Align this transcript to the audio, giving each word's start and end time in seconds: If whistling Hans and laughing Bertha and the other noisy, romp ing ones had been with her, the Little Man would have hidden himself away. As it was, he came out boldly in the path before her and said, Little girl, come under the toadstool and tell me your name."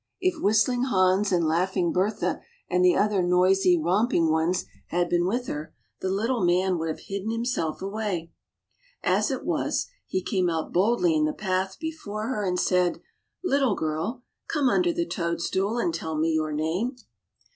If 0.19 0.41
whistling 0.41 0.85
Hans 0.85 1.31
and 1.31 1.45
laughing 1.47 1.91
Bertha 1.93 2.41
and 2.67 2.83
the 2.83 2.95
other 2.95 3.21
noisy, 3.21 3.77
romp 3.77 4.15
ing 4.15 4.31
ones 4.31 4.65
had 4.87 5.09
been 5.11 5.27
with 5.27 5.45
her, 5.45 5.75
the 5.99 6.09
Little 6.09 6.43
Man 6.43 6.79
would 6.79 6.89
have 6.89 7.01
hidden 7.01 7.29
himself 7.29 7.83
away. 7.83 8.31
As 9.03 9.29
it 9.29 9.45
was, 9.45 9.89
he 10.07 10.23
came 10.23 10.49
out 10.49 10.73
boldly 10.73 11.13
in 11.15 11.25
the 11.25 11.33
path 11.33 11.77
before 11.79 12.29
her 12.29 12.43
and 12.43 12.59
said, 12.59 12.99
Little 13.43 13.75
girl, 13.75 14.23
come 14.47 14.69
under 14.69 14.91
the 14.91 15.05
toadstool 15.05 15.77
and 15.77 15.93
tell 15.93 16.17
me 16.17 16.31
your 16.33 16.51
name." 16.51 16.95